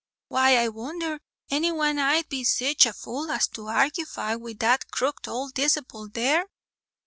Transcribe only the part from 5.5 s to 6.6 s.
disciple there."